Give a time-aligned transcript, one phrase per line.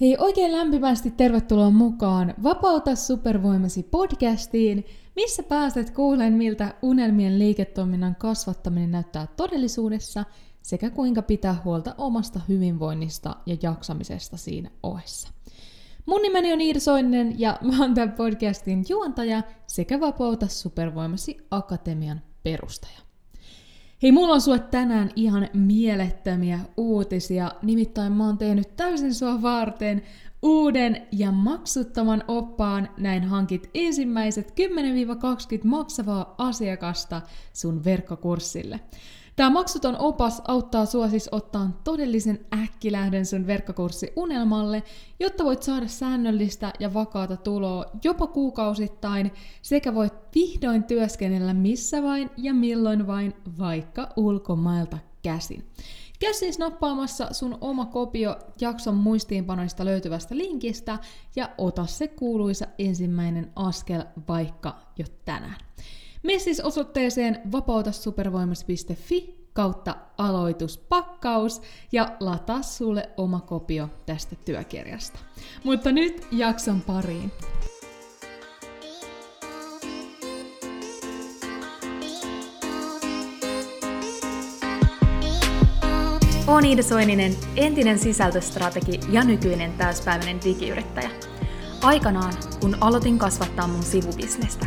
[0.00, 4.84] Hei, oikein lämpimästi tervetuloa mukaan Vapauta supervoimasi podcastiin,
[5.16, 10.24] missä pääset kuulemaan, miltä unelmien liiketoiminnan kasvattaminen näyttää todellisuudessa
[10.62, 15.28] sekä kuinka pitää huolta omasta hyvinvoinnista ja jaksamisesta siinä ohessa.
[16.06, 22.20] Mun nimeni on Iida Soinen ja mä oon tämän podcastin juontaja sekä Vapauta supervoimasi akatemian
[22.42, 23.03] perustaja.
[24.02, 30.02] Hei, mulla on sulle tänään ihan mielettömiä uutisia, nimittäin mä oon tehnyt täysin sua varten
[30.42, 34.54] uuden ja maksuttoman oppaan, näin hankit ensimmäiset 10-20
[35.64, 38.80] maksavaa asiakasta sun verkkokurssille.
[39.36, 44.82] Tämä maksuton opas auttaa sua siis ottaa todellisen äkkilähdön sun verkkokurssi unelmalle,
[45.20, 52.30] jotta voit saada säännöllistä ja vakaata tuloa jopa kuukausittain, sekä voit vihdoin työskennellä missä vain
[52.36, 55.64] ja milloin vain, vaikka ulkomailta käsin.
[56.20, 60.98] Käy siis nappaamassa sun oma kopio jakson muistiinpanoista löytyvästä linkistä
[61.36, 65.56] ja ota se kuuluisa ensimmäinen askel vaikka jo tänään.
[66.24, 75.18] Mene siis osoitteeseen vapautasupervoimas.fi kautta aloituspakkaus ja lataa sulle oma kopio tästä työkirjasta.
[75.64, 77.32] Mutta nyt jakson pariin.
[86.46, 91.10] Olen Iida Soininen, entinen sisältöstrategi ja nykyinen täyspäiväinen digiyrittäjä.
[91.82, 94.66] Aikanaan, kun aloitin kasvattaa mun sivubisnestä,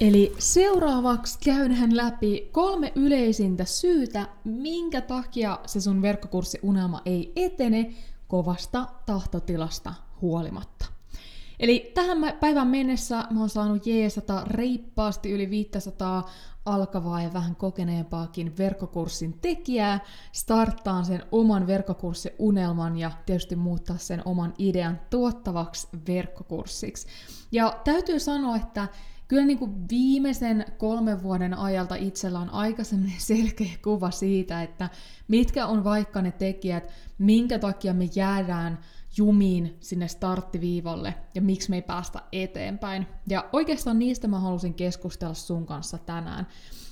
[0.00, 7.94] Eli seuraavaksi käydään läpi kolme yleisintä syytä, minkä takia se sun verkkokurssiunelma ei etene
[8.28, 10.86] kovasta tahtotilasta huolimatta.
[11.60, 16.30] Eli tähän päivän mennessä mä oon saanut jeesata reippaasti yli 500
[16.66, 20.00] alkavaa ja vähän kokeneempaakin verkkokurssin tekijää
[20.32, 27.06] starttaan sen oman verkkokurssin unelman ja tietysti muuttaa sen oman idean tuottavaksi verkkokurssiksi.
[27.52, 28.88] Ja täytyy sanoa, että
[29.28, 32.82] kyllä niin kuin viimeisen kolmen vuoden ajalta itsellä on aika
[33.18, 34.90] selkeä kuva siitä, että
[35.28, 38.78] mitkä on vaikka ne tekijät, minkä takia me jäädään
[39.16, 43.06] jumiin sinne starttiviivalle ja miksi me ei päästä eteenpäin.
[43.28, 46.46] Ja oikeastaan niistä mä halusin keskustella sun kanssa tänään.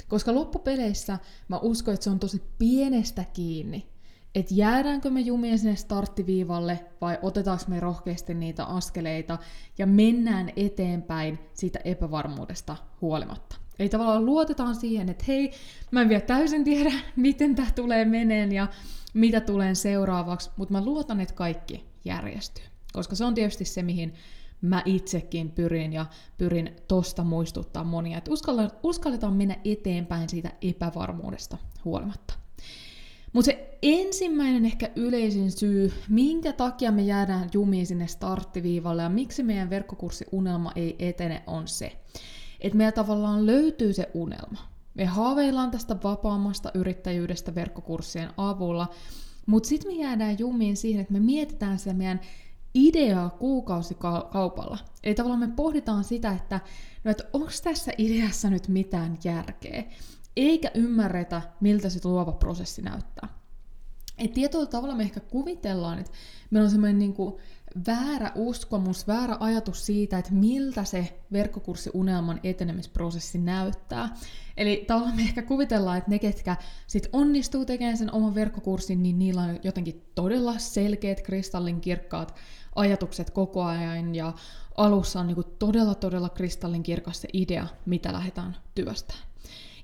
[0.08, 1.18] Koska loppupeleissä
[1.48, 3.93] mä uskon, että se on tosi pienestä kiinni,
[4.34, 9.38] että jäädäänkö me jumien sinne starttiviivalle vai otetaanko me rohkeasti niitä askeleita
[9.78, 13.56] ja mennään eteenpäin siitä epävarmuudesta huolimatta.
[13.78, 15.52] Eli tavallaan luotetaan siihen, että hei,
[15.90, 18.66] mä en vielä täysin tiedä, miten tämä tulee meneen ja
[19.14, 22.64] mitä tulee seuraavaksi, mutta mä luotan, että kaikki järjestyy.
[22.92, 24.14] Koska se on tietysti se, mihin
[24.60, 26.06] mä itsekin pyrin ja
[26.38, 28.30] pyrin tosta muistuttaa monia, että
[28.82, 32.34] uskalletaan mennä eteenpäin siitä epävarmuudesta huolimatta.
[33.34, 39.42] Mutta se ensimmäinen ehkä yleisin syy, minkä takia me jäädään jumiin sinne starttiviivalle ja miksi
[39.42, 41.92] meidän verkkokurssiunelma ei etene, on se,
[42.60, 44.58] että meillä tavallaan löytyy se unelma.
[44.94, 48.88] Me haaveillaan tästä vapaammasta yrittäjyydestä verkkokurssien avulla,
[49.46, 52.20] mutta sitten me jäädään jumiin siihen, että me mietitään sitä meidän
[52.74, 54.78] ideaa kuukausikaupalla.
[55.02, 56.60] Eli tavallaan me pohditaan sitä, että,
[57.04, 59.84] no, että onko tässä ideassa nyt mitään järkeä
[60.36, 63.28] eikä ymmärretä, miltä se luova prosessi näyttää.
[64.18, 66.12] Et tietyllä tavalla me ehkä kuvitellaan, että
[66.50, 67.34] meillä on semmoinen niin kuin
[67.86, 74.16] väärä uskomus, väärä ajatus siitä, että miltä se verkkokurssiunelman etenemisprosessi näyttää.
[74.56, 76.56] Eli tavallaan me ehkä kuvitellaan, että ne, ketkä
[76.86, 82.34] sit onnistuu tekemään sen oman verkkokurssin, niin niillä on jotenkin todella selkeät, kristallinkirkkaat
[82.74, 84.32] ajatukset koko ajan, ja
[84.76, 89.26] alussa on niin todella, todella kristallinkirkas se idea, mitä lähdetään työstämään.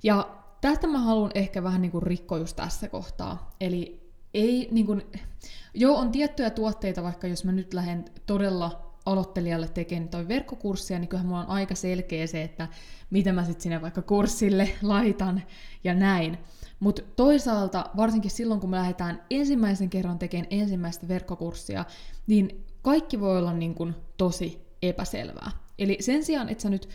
[0.03, 3.51] Ja tästä mä haluan ehkä vähän niin kuin rikkoa just tässä kohtaa.
[3.61, 5.03] Eli ei niin kuin,
[5.75, 11.09] joo, on tiettyjä tuotteita, vaikka jos mä nyt lähden todella aloittelijalle tekemään toi verkkokurssia, niin
[11.09, 12.69] kyllähän mulla on aika selkeä se, että
[13.11, 15.43] mitä mä sitten sinne vaikka kurssille laitan
[15.85, 16.39] ja näin.
[16.81, 21.85] Mutta toisaalta, varsinkin silloin kun me lähdetään ensimmäisen kerran tekemään ensimmäistä verkkokurssia,
[22.27, 25.51] niin kaikki voi olla niin kuin tosi epäselvää.
[25.79, 26.89] Eli sen sijaan, että sä nyt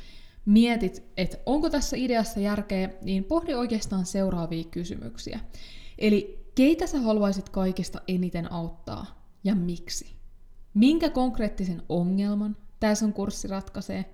[0.46, 5.40] mietit, että onko tässä ideassa järkeä, niin pohdi oikeastaan seuraavia kysymyksiä.
[5.98, 10.16] Eli keitä sä haluaisit kaikista eniten auttaa ja miksi?
[10.74, 14.14] Minkä konkreettisen ongelman tämä sun kurssi ratkaisee?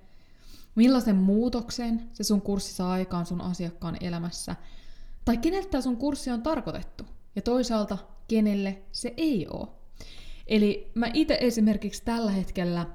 [0.74, 4.56] Millaisen muutoksen se sun kurssi saa aikaan sun asiakkaan elämässä?
[5.24, 7.04] Tai keneltä sun kurssi on tarkoitettu?
[7.36, 7.98] Ja toisaalta,
[8.28, 9.68] kenelle se ei ole?
[10.46, 12.86] Eli mä itse esimerkiksi tällä hetkellä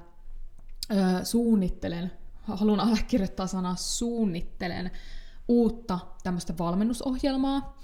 [0.90, 2.12] ö, suunnittelen,
[2.56, 4.90] haluan allekirjoittaa sanaa suunnittelen,
[5.48, 7.78] uutta tämmöistä valmennusohjelmaa.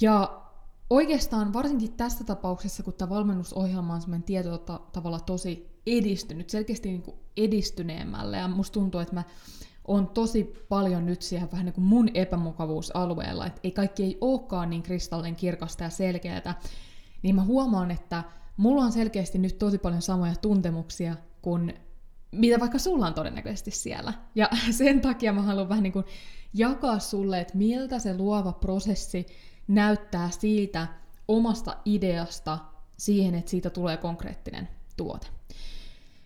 [0.00, 0.42] Ja
[0.90, 4.58] oikeastaan varsinkin tässä tapauksessa, kun tämä valmennusohjelma on semmoinen tietyllä
[4.92, 9.24] tavalla tosi edistynyt, selkeästi niin kuin edistyneemmälle, ja musta tuntuu, että mä
[9.84, 14.70] on tosi paljon nyt siihen vähän niin kuin mun epämukavuusalueella, että ei kaikki ei olekaan
[14.70, 16.54] niin kristallin kirkasta ja selkeätä,
[17.22, 18.24] niin mä huomaan, että
[18.56, 21.74] mulla on selkeästi nyt tosi paljon samoja tuntemuksia kuin
[22.32, 24.12] mitä vaikka sulla on todennäköisesti siellä.
[24.34, 26.04] Ja sen takia mä haluan vähän niin kuin
[26.54, 29.26] jakaa sulle, että miltä se luova prosessi
[29.68, 30.86] näyttää siitä
[31.28, 32.58] omasta ideasta
[32.96, 35.26] siihen, että siitä tulee konkreettinen tuote.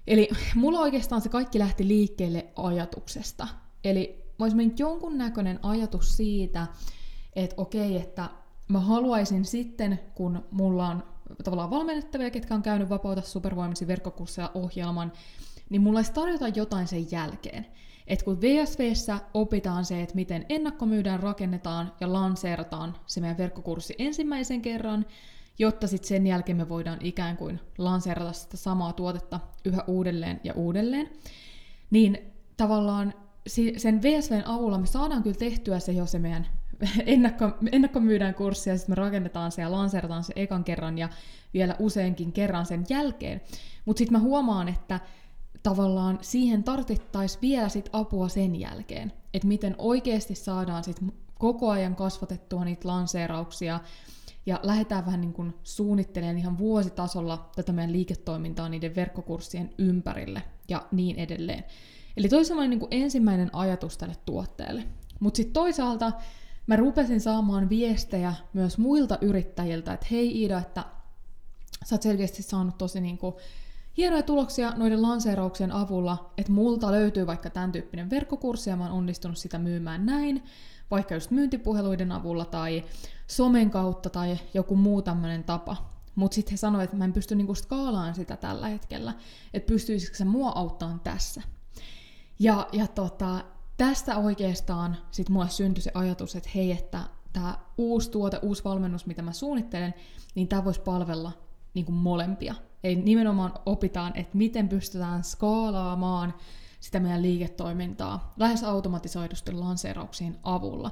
[0.07, 3.49] Eli mulla oikeastaan se kaikki lähti liikkeelle ajatuksesta.
[3.85, 6.67] Eli olisi jonkunnäköinen ajatus siitä,
[7.37, 8.31] että okei, että
[8.69, 11.03] mä haluaisin sitten, kun mulla on
[11.45, 15.13] tavallaan valmennettavia, ketkä on käynyt Vapauta supervoimasi verkkokursseja ohjelman,
[15.73, 17.67] niin mulla olisi tarjota jotain sen jälkeen.
[18.07, 24.63] Et kun VSVssä opitaan se, että miten ennakkomyydään, rakennetaan ja lanseerataan se meidän verkkokurssi ensimmäisen
[24.63, 25.07] kerran,
[25.59, 30.53] jotta sitten sen jälkeen me voidaan ikään kuin lanseerata sitä samaa tuotetta yhä uudelleen ja
[30.53, 31.11] uudelleen,
[31.91, 32.19] niin
[32.57, 33.15] tavallaan
[33.77, 36.47] sen VSVn avulla me saadaan kyllä tehtyä se jo se meidän
[37.07, 41.09] ennakko, ennakkomyydään kurssi ja sitten me rakennetaan se ja lanseerataan se ekan kerran ja
[41.55, 43.41] vielä useinkin kerran sen jälkeen.
[43.85, 45.01] Mutta sitten mä huomaan, että
[45.63, 51.01] tavallaan siihen tarvittaisiin vielä sit apua sen jälkeen, että miten oikeasti saadaan sit
[51.39, 53.81] koko ajan kasvatettua niitä lanseerauksia
[54.47, 60.87] ja lähdetään vähän niin kuin suunnittelemaan ihan vuositasolla tätä meidän liiketoimintaa niiden verkkokurssien ympärille ja
[60.93, 61.65] niin edelleen.
[62.17, 64.85] Eli toisaalta niin kuin ensimmäinen ajatus tälle tuotteelle.
[65.21, 66.13] Mutta sitten toisaalta
[66.67, 70.85] mä rupesin saamaan viestejä myös muilta yrittäjiltä, että hei Iida, että
[71.85, 73.35] sä oot selkeästi saanut tosi niin kuin
[73.97, 78.93] hienoja tuloksia noiden lanseerauksien avulla, että multa löytyy vaikka tämän tyyppinen verkkokurssi ja mä oon
[78.93, 80.43] onnistunut sitä myymään näin,
[80.91, 82.85] vaikka just myyntipuheluiden avulla tai
[83.27, 85.93] somen kautta tai joku muu tämmöinen tapa.
[86.15, 89.13] Mutta sitten he sanoivat, että mä en pysty niinku skaalaan sitä tällä hetkellä,
[89.55, 91.43] että pystyisikö se mua auttamaan tässä.
[92.39, 93.45] Ja, ja tota,
[93.77, 97.01] tästä oikeastaan sit mulle syntyi se ajatus, että hei, että
[97.33, 99.95] tämä uusi tuote, uusi valmennus, mitä mä suunnittelen,
[100.35, 101.33] niin tämä voisi palvella
[101.75, 102.55] niin kuin molempia.
[102.85, 106.35] Eli nimenomaan opitaan, että miten pystytään skaalaamaan
[106.81, 110.91] sitä meidän liiketoimintaa lähes automatisoidusten lanseerauksien avulla.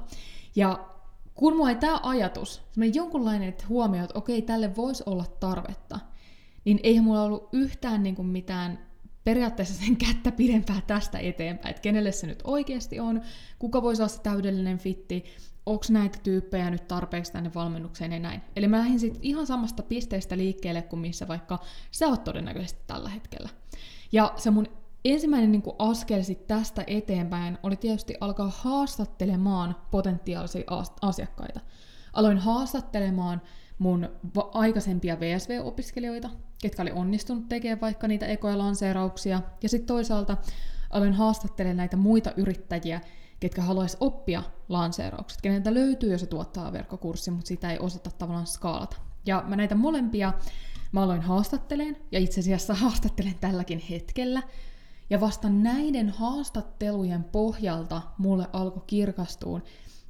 [0.55, 0.87] Ja
[1.35, 2.61] kun mulla ei tämä ajatus,
[2.93, 5.99] jonkunlainen että huomio, että okei, tälle voisi olla tarvetta,
[6.65, 8.90] niin eihän mulla ollut yhtään niin kuin mitään
[9.23, 13.21] periaatteessa sen kättä pidempää tästä eteenpäin, että kenelle se nyt oikeasti on,
[13.59, 15.25] kuka voisi olla se täydellinen fitti,
[15.65, 18.41] onko näitä tyyppejä nyt tarpeeksi tänne valmennukseen ja näin.
[18.55, 21.59] Eli mä lähdin sitten ihan samasta pisteestä liikkeelle kuin missä vaikka
[21.91, 23.49] sä oot todennäköisesti tällä hetkellä.
[24.11, 24.67] Ja se mun
[25.05, 30.63] ensimmäinen niin askel sit tästä eteenpäin oli tietysti alkaa haastattelemaan potentiaalisia
[31.01, 31.59] asiakkaita.
[32.13, 33.41] Aloin haastattelemaan
[33.81, 34.09] mun
[34.53, 36.29] aikaisempia VSV-opiskelijoita,
[36.61, 40.37] ketkä oli onnistunut tekemään vaikka niitä ekoja lanseerauksia, ja sitten toisaalta
[40.89, 43.01] aloin haastattelemaan näitä muita yrittäjiä,
[43.39, 48.47] ketkä haluaisi oppia lanseeraukset, keneltä löytyy jo se tuottaa verkkokurssi, mutta sitä ei osata tavallaan
[48.47, 48.97] skaalata.
[49.25, 50.33] Ja mä näitä molempia
[50.91, 54.41] mä aloin haastatteleen, ja itse asiassa haastattelen tälläkin hetkellä,
[55.09, 59.63] ja vasta näiden haastattelujen pohjalta mulle alkoi kirkastuun,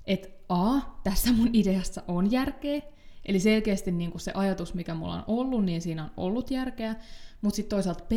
[0.08, 2.82] että A, tässä mun ideassa on järkeä,
[3.26, 6.96] eli selkeästi niin kuin se ajatus, mikä mulla on ollut, niin siinä on ollut järkeä,
[7.42, 8.12] mutta sitten toisaalta B,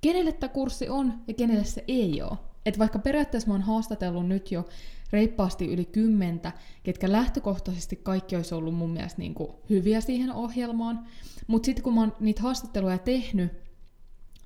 [0.00, 2.38] kenelle tämä kurssi on ja kenelle se ei ole.
[2.66, 4.68] Et vaikka periaatteessa mä oon haastatellut nyt jo
[5.12, 6.52] reippaasti yli kymmentä,
[6.82, 11.06] ketkä lähtökohtaisesti kaikki olisi ollut mun mielestä niin kuin hyviä siihen ohjelmaan,
[11.46, 13.52] mutta sitten kun mä oon niitä haastatteluja tehnyt,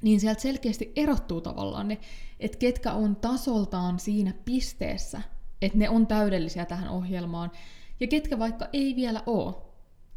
[0.03, 1.99] niin sieltä selkeästi erottuu tavallaan ne,
[2.41, 5.23] että ketkä on tasoltaan siinä pisteessä,
[5.63, 7.51] että ne on täydellisiä tähän ohjelmaan,
[8.01, 9.72] ja ketkä vaikka ei vielä ole.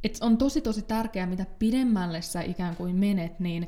[0.05, 3.67] Et on tosi tosi tärkeää, mitä pidemmälle sä ikään kuin menet, niin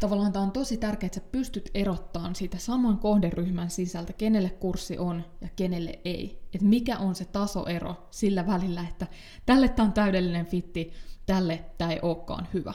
[0.00, 4.98] tavallaan tämä on tosi tärkeää, että sä pystyt erottamaan siitä saman kohderyhmän sisältä, kenelle kurssi
[4.98, 6.42] on ja kenelle ei.
[6.54, 9.06] Että mikä on se tasoero sillä välillä, että
[9.46, 10.92] tälle tämä on täydellinen fitti,
[11.26, 12.74] tälle tämä ei olekaan hyvä.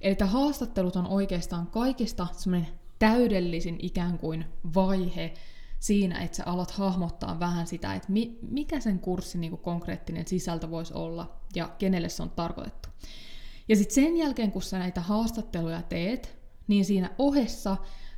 [0.00, 2.68] Eli tämä haastattelut on oikeastaan kaikista semmoinen
[2.98, 4.44] täydellisin ikään kuin
[4.74, 5.34] vaihe
[5.80, 10.70] siinä, että sä alat hahmottaa vähän sitä, että mi- mikä sen kurssin niin konkreettinen sisältö
[10.70, 12.88] voisi olla ja kenelle se on tarkoitettu.
[13.68, 17.76] Ja sitten sen jälkeen, kun sä näitä haastatteluja teet, niin siinä ohessa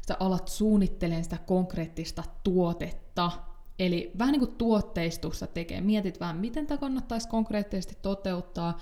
[0.09, 3.31] sä alat suunnittelemaan sitä konkreettista tuotetta,
[3.79, 5.81] Eli vähän niin kuin tuotteistussa tekee.
[5.81, 8.79] Mietit vähän, miten tämä kannattaisi konkreettisesti toteuttaa.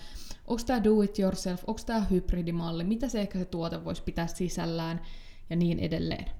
[0.47, 4.27] Onko tämä do it yourself, onko tämä hybridimalli, mitä se ehkä se tuote voisi pitää
[4.27, 5.01] sisällään
[5.51, 6.40] ja niin edelleen.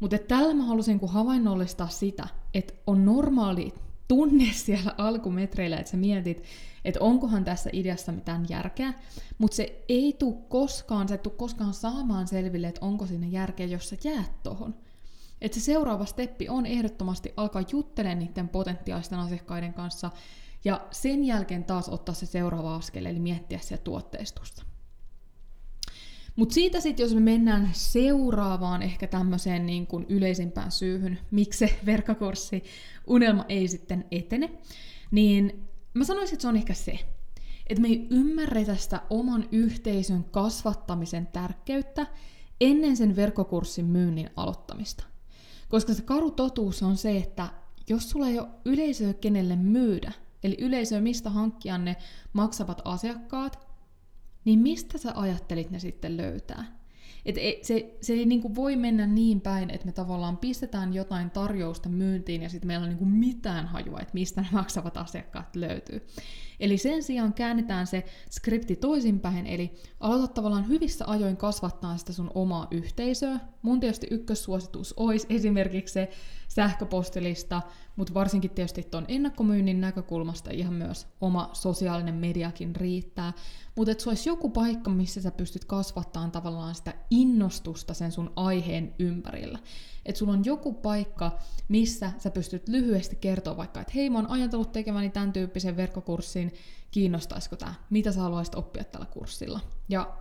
[0.00, 3.74] Mutta tällä mä halusin kun havainnollistaa sitä, että on normaali
[4.08, 6.42] tunne siellä alkumetreillä, että sä mietit,
[6.84, 8.92] että onkohan tässä ideassa mitään järkeä,
[9.38, 13.66] mutta se ei tule koskaan, se ei tule koskaan saamaan selville, että onko siinä järkeä,
[13.66, 14.74] jos sä jäät tohon.
[15.40, 20.10] Että se seuraava steppi on ehdottomasti alkaa juttelemaan niiden potentiaalisten asiakkaiden kanssa
[20.64, 24.62] ja sen jälkeen taas ottaa se seuraava askel, eli miettiä sitä tuotteistusta.
[26.36, 31.78] Mutta siitä sitten, jos me mennään seuraavaan ehkä tämmöiseen niin kuin yleisimpään syyhyn, miksi se
[31.86, 32.64] verkkokurssi
[33.06, 34.50] unelma ei sitten etene,
[35.10, 36.98] niin mä sanoisin, että se on ehkä se,
[37.66, 42.06] että me ei ymmärretä sitä oman yhteisön kasvattamisen tärkeyttä
[42.60, 45.04] ennen sen verkkokurssin myynnin aloittamista.
[45.68, 47.48] Koska se karu totuus on se, että
[47.88, 50.12] jos sulla ei ole yleisöä kenelle myydä,
[50.42, 51.96] eli yleisöä mistä hankkia ne
[52.32, 53.65] maksavat asiakkaat,
[54.46, 56.76] niin mistä sä ajattelit ne sitten löytää?
[57.26, 61.88] Et se, se ei niinku voi mennä niin päin, että me tavallaan pistetään jotain tarjousta
[61.88, 66.06] myyntiin ja sitten meillä on niinku mitään hajua, että mistä ne maksavat asiakkaat löytyy.
[66.60, 72.30] Eli sen sijaan käännetään se skripti toisinpäin, eli aloitat tavallaan hyvissä ajoin kasvattaa sitä sun
[72.34, 73.40] omaa yhteisöä.
[73.62, 76.10] Mun tietysti ykkössuositus olisi esimerkiksi se
[76.48, 77.62] sähköpostilista,
[77.96, 83.32] mutta varsinkin tietysti tuon ennakkomyynnin näkökulmasta ihan myös oma sosiaalinen mediakin riittää.
[83.76, 88.32] Mutta että se olisi joku paikka, missä sä pystyt kasvattamaan tavallaan sitä innostusta sen sun
[88.36, 89.58] aiheen ympärillä.
[90.06, 91.38] Että sulla on joku paikka,
[91.68, 96.52] missä sä pystyt lyhyesti kertoa vaikka, että hei, mä oon ajatellut tekeväni tämän tyyppisen verkkokurssin,
[96.90, 99.60] kiinnostaisiko tämä, mitä sä haluaisit oppia tällä kurssilla.
[99.88, 100.16] Ja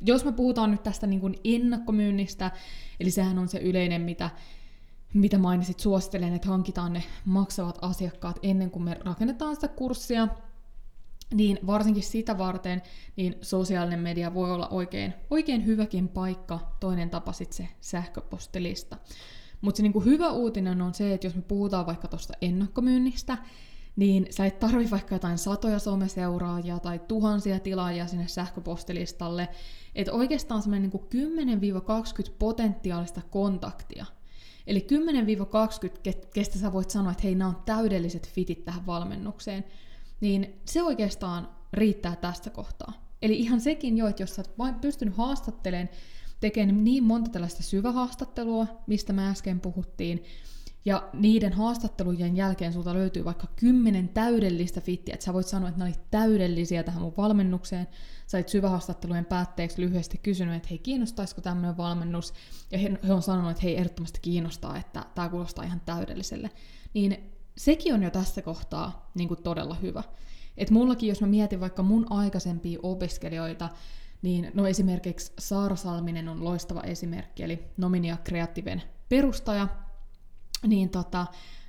[0.00, 2.50] jos me puhutaan nyt tästä niin kuin ennakkomyynnistä,
[3.00, 4.30] eli sehän on se yleinen, mitä
[5.20, 10.28] mitä mainitsit, suosittelen, että hankitaan ne maksavat asiakkaat ennen kuin me rakennetaan sitä kurssia,
[11.34, 12.82] niin varsinkin sitä varten,
[13.16, 18.96] niin sosiaalinen media voi olla oikein, oikein hyväkin paikka, toinen tapa sitten se sähköpostilista.
[19.60, 23.38] Mutta se niinku hyvä uutinen on se, että jos me puhutaan vaikka tuosta ennakkomyynnistä,
[23.96, 29.48] niin sä et tarvi vaikka jotain satoja someseuraajia tai tuhansia tilaajia sinne sähköpostilistalle,
[29.94, 31.08] että oikeastaan semmoinen niinku
[32.28, 34.06] 10-20 potentiaalista kontaktia.
[34.66, 34.86] Eli
[36.12, 39.64] 10-20, kestä sä voit sanoa, että hei, nämä on täydelliset fitit tähän valmennukseen,
[40.20, 42.92] niin se oikeastaan riittää tästä kohtaa.
[43.22, 45.88] Eli ihan sekin jo, että jos sä oot vain pystynyt haastattelemaan,
[46.40, 50.24] tekemään niin monta tällaista syvähaastattelua, mistä mä äsken puhuttiin,
[50.86, 55.78] ja niiden haastattelujen jälkeen sulta löytyy vaikka kymmenen täydellistä fittiä, että sä voit sanoa, että
[55.78, 57.86] ne oli täydellisiä tähän mun valmennukseen.
[58.26, 62.34] Sä olit syvähaastattelujen päätteeksi lyhyesti kysynyt, että hei, kiinnostaisiko tämmöinen valmennus?
[62.70, 66.50] Ja he, he on sanonut, että hei, ehdottomasti kiinnostaa, että tämä kuulostaa ihan täydelliselle.
[66.94, 70.02] Niin sekin on jo tässä kohtaa niin kuin todella hyvä.
[70.56, 73.68] Et mullakin, jos mä mietin vaikka mun aikaisempia opiskelijoita,
[74.22, 79.68] niin no esimerkiksi Saara Salminen on loistava esimerkki, eli Nominia Creativen perustaja,
[80.66, 81.26] niin tota,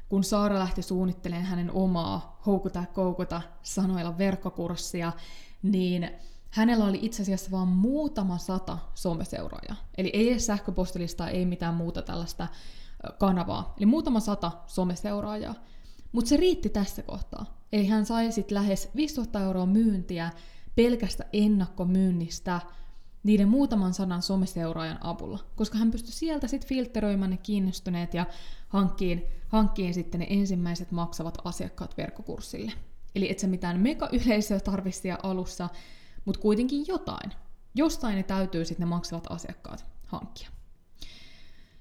[0.09, 5.11] kun Saara lähti suunnittelemaan hänen omaa houkuta koukuta sanoilla verkkokurssia,
[5.63, 6.09] niin
[6.49, 9.75] hänellä oli itse asiassa vain muutama sata someseuraajaa.
[9.97, 12.47] Eli ei edes sähköpostilista, ei mitään muuta tällaista
[13.17, 13.73] kanavaa.
[13.77, 15.55] Eli muutama sata someseuraajaa.
[16.11, 17.45] Mutta se riitti tässä kohtaa.
[17.71, 20.31] Eli hän sai sitten lähes 5000 euroa myyntiä
[20.75, 22.61] pelkästä ennakkomyynnistä
[23.27, 28.25] niiden muutaman sanan someseuraajan avulla, koska hän pystyi sieltä sitten filteröimään ne kiinnostuneet ja
[28.67, 32.71] hankkiin, hankkiin sitten ne ensimmäiset maksavat asiakkaat verkkokurssille.
[33.15, 35.69] Eli et sä mitään mega-yleisöä tarvitsi alussa,
[36.25, 37.31] mutta kuitenkin jotain.
[37.75, 40.49] Jostain ne täytyy sitten ne maksavat asiakkaat hankkia.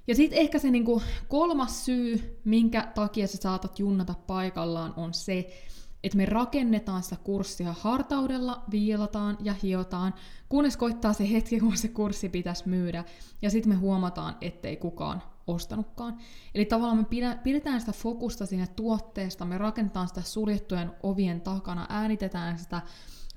[0.07, 5.63] Ja sitten ehkä se niinku kolmas syy, minkä takia sä saatat junnata paikallaan, on se,
[6.07, 10.15] että me rakennetaan sitä kurssia hartaudella, viilataan ja hiotaan,
[10.49, 13.05] kunnes koittaa se hetki, kun se kurssi pitäisi myydä,
[13.43, 16.19] ja sitten me huomataan, ettei kukaan ostanutkaan.
[16.55, 22.59] Eli tavallaan me pidetään sitä fokusta siinä tuotteesta, me rakennetaan sitä suljettujen ovien takana, äänitetään
[22.59, 22.81] sitä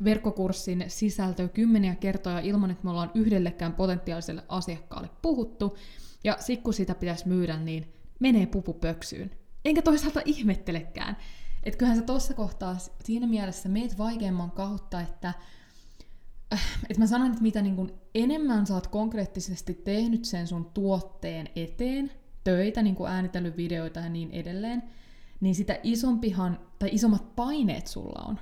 [0.04, 5.78] verkkokurssin sisältöä kymmeniä kertoja ilman, että me ollaan yhdellekään potentiaaliselle asiakkaalle puhuttu,
[6.24, 9.32] ja sitten kun sitä pitäisi myydä, niin menee pupu pöksyyn.
[9.66, 11.18] Enkä toisaalta ihmettelekään,
[11.64, 15.34] että kyllähän sä tuossa kohtaa siinä mielessä meet vaikeamman kautta, että
[16.90, 21.50] että mä sanon, että mitä niin kuin enemmän sä oot konkreettisesti tehnyt sen sun tuotteen
[21.56, 22.12] eteen,
[22.44, 24.84] töitä, niin äänitellyt videoita ja niin edelleen,
[25.40, 28.40] niin sitä isompihan, tai isommat paineet sulla on.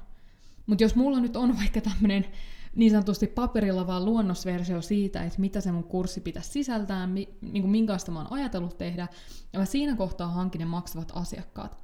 [0.65, 2.25] Mutta jos mulla nyt on vaikka tämmöinen
[2.75, 7.63] niin sanotusti paperilla vaan luonnosversio siitä, että mitä se mun kurssi pitäisi sisältää, mi, niin
[7.63, 9.07] kuin minkälaista mä oon ajatellut tehdä,
[9.53, 11.77] ja mä siinä kohtaa hankin ne maksavat asiakkaat,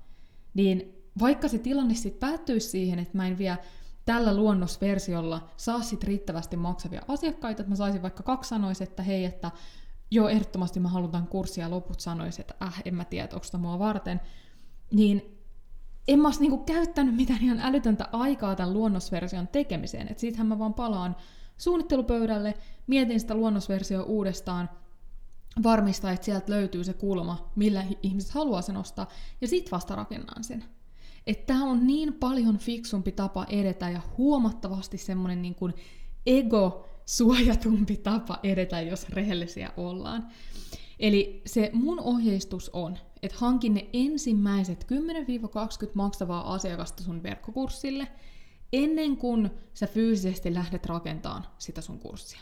[0.54, 3.58] niin vaikka se tilanne sitten päättyisi siihen, että mä en vielä
[4.05, 9.25] tällä luonnosversiolla saa sit riittävästi maksavia asiakkaita, että mä saisin vaikka kaksi sanoisi, että hei,
[9.25, 9.51] että
[10.12, 14.22] joo, ehdottomasti mä haluan kurssia, loput sanoisi, että äh, en mä tiedä, onko mua varten,
[14.91, 15.39] niin
[16.08, 20.08] en mä niinku käyttänyt mitään ihan älytöntä aikaa tämän luonnosversion tekemiseen.
[20.12, 21.15] Et siitähän mä vaan palaan
[21.58, 24.70] suunnittelupöydälle, mietin sitä luonnosversioa uudestaan,
[25.63, 29.08] varmistaa, että sieltä löytyy se kulma, millä ihmiset haluaa sen ostaa,
[29.41, 30.63] ja sit vasta rakennan sen.
[31.27, 35.74] Että tämä on niin paljon fiksumpi tapa edetä ja huomattavasti semmoinen niin kuin
[36.25, 40.27] ego-suojatumpi tapa edetä, jos rehellisiä ollaan.
[41.00, 44.88] Eli se mun ohjeistus on, että hankin ne ensimmäiset
[45.86, 48.08] 10-20 maksavaa asiakasta sun verkkokurssille,
[48.74, 52.42] ennen kuin sä fyysisesti lähdet rakentamaan sitä sun kurssia.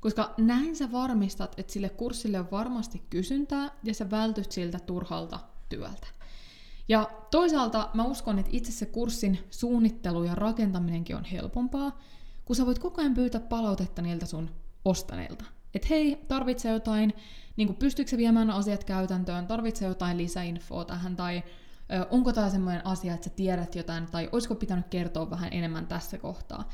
[0.00, 5.40] Koska näin sä varmistat, että sille kurssille on varmasti kysyntää ja sä vältyt siltä turhalta
[5.68, 6.06] työltä.
[6.88, 11.98] Ja toisaalta mä uskon, että itse se kurssin suunnittelu ja rakentaminenkin on helpompaa,
[12.44, 14.50] kun sä voit koko ajan pyytää palautetta niiltä sun
[14.84, 15.44] ostaneilta.
[15.74, 17.14] Että hei, tarvitsee jotain,
[17.56, 21.42] niin pystyykö viemään asiat käytäntöön, tarvitsee jotain lisäinfoa tähän, tai
[21.92, 25.86] ö, onko tämä semmoinen asia, että sä tiedät jotain, tai olisiko pitänyt kertoa vähän enemmän
[25.86, 26.68] tässä kohtaa.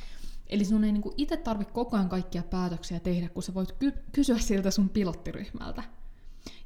[0.46, 4.04] Eli sun ei niin itse tarvitse koko ajan kaikkia päätöksiä tehdä, kun sä voit ky-
[4.12, 5.82] kysyä siltä sun pilottiryhmältä.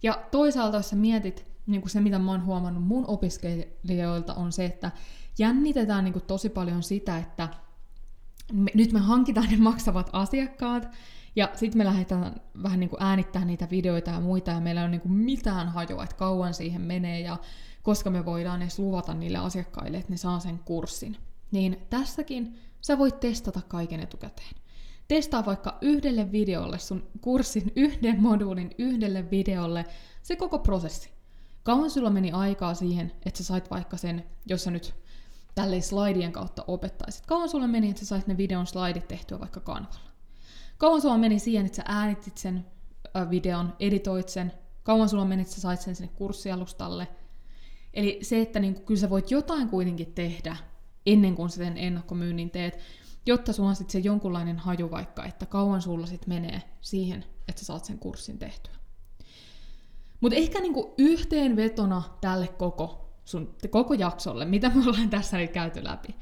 [0.02, 4.52] Ja toisaalta, jos sä mietit, niin kuin se mitä mä oon huomannut mun opiskelijoilta, on
[4.52, 4.92] se, että
[5.38, 7.48] jännitetään niin kuin tosi paljon sitä, että
[8.52, 10.88] me, nyt me hankitaan ne maksavat asiakkaat,
[11.37, 14.84] ja sitten me lähdetään vähän niin kuin äänittämään niitä videoita ja muita, ja meillä ei
[14.84, 17.37] ole niin kuin mitään hajua, että kauan siihen menee, ja
[17.82, 21.16] koska me voidaan edes luvata niille asiakkaille, että ne saa sen kurssin.
[21.50, 24.54] Niin tässäkin sä voit testata kaiken etukäteen.
[25.09, 29.85] Testaa vaikka yhdelle videolle, sun kurssin yhden moduulin yhdelle videolle,
[30.22, 31.17] se koko prosessi.
[31.68, 34.94] Kauan sulla meni aikaa siihen, että sä sait vaikka sen, jos sä nyt
[35.54, 37.26] tälleen slaidien kautta opettaisit.
[37.26, 40.11] Kauan sulla meni, että sä sait ne videon slaidit tehtyä vaikka kanvalla.
[40.78, 42.66] Kauan sulla meni siihen, että sä äänitit sen
[43.31, 44.52] videon, editoit sen.
[44.83, 47.09] Kauan sulla meni, että sä sait sen sinne kurssialustalle.
[47.94, 50.57] Eli se, että niin, kyllä sä voit jotain kuitenkin tehdä
[51.07, 52.78] ennen kuin sä sen ennakkomyynnin teet,
[53.26, 57.61] jotta sulla on sitten se jonkunlainen haju vaikka, että kauan sulla sitten menee siihen, että
[57.61, 58.78] sä saat sen kurssin tehtyä.
[60.20, 65.85] Mutta ehkä niinku yhteenvetona tälle koko, sun, koko jaksolle, mitä me ollaan tässä nyt käyty
[65.85, 66.14] läpi.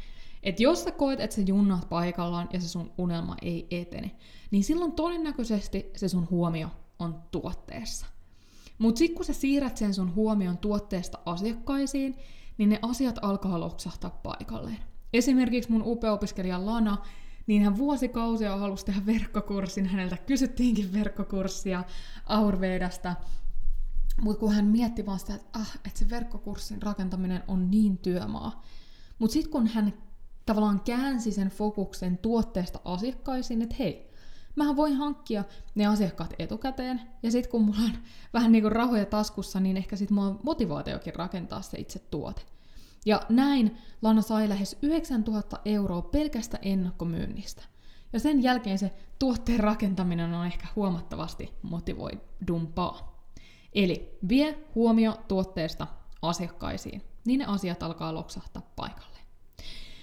[0.43, 4.11] Että jos sä koet, että sä junnaat paikallaan ja se sun unelma ei etene,
[4.51, 8.07] niin silloin todennäköisesti se sun huomio on tuotteessa.
[8.79, 12.17] Mutta sitten kun sä siirrät sen sun huomion tuotteesta asiakkaisiin,
[12.59, 14.79] niin ne asiat alkaa loksahtaa paikalleen.
[15.13, 16.97] Esimerkiksi mun upea opiskelija Lana,
[17.47, 21.85] niin hän vuosikausia halusi tehdä verkkokurssin, häneltä kysyttiinkin verkkokurssia
[22.27, 23.15] Aurvedasta,
[24.23, 28.63] mutta kun hän mietti vaan sitä, että, ah, että se verkkokurssin rakentaminen on niin työmaa.
[29.19, 29.93] Mutta sitten kun hän
[30.47, 34.11] tavallaan käänsi sen fokuksen tuotteesta asiakkaisiin, että hei,
[34.57, 37.93] mähän voin hankkia ne asiakkaat etukäteen, ja sitten kun mulla on
[38.35, 42.43] vähän niin kuin rahoja taskussa, niin ehkä sitten mulla on motivaatiokin rakentaa se itse tuote.
[43.07, 47.63] Ja näin Lana sai lähes 9000 euroa pelkästä ennakkomyynnistä.
[48.13, 53.16] Ja sen jälkeen se tuotteen rakentaminen on ehkä huomattavasti motivoidumpaa.
[53.75, 55.87] Eli vie huomio tuotteesta
[56.23, 59.17] asiakkaisiin, niin ne asiat alkaa loksahtaa paikalle.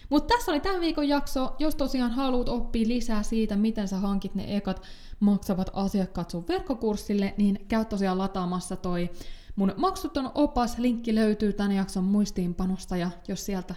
[0.09, 1.55] Mutta tässä oli tämän viikon jakso.
[1.59, 4.81] Jos tosiaan haluat oppia lisää siitä, miten sä hankit ne ekat
[5.19, 9.09] maksavat asiakkaat sun verkkokurssille, niin käy tosiaan lataamassa toi
[9.55, 10.77] mun maksuton opas.
[10.77, 13.75] Linkki löytyy tämän jakson muistiinpanosta ja jos sieltä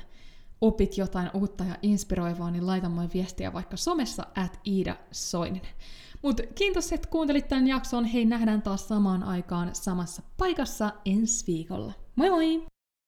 [0.61, 5.75] opit jotain uutta ja inspiroivaa, niin laita moi viestiä vaikka somessa at Iida Soininen.
[6.23, 8.05] Mutta kiitos, että kuuntelit tämän jakson.
[8.05, 11.93] Hei, nähdään taas samaan aikaan samassa paikassa ensi viikolla.
[12.17, 12.76] Moi moi!